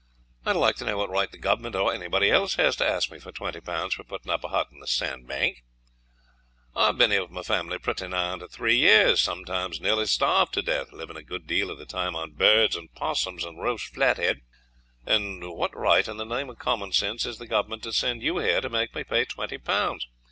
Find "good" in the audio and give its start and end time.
11.21-11.45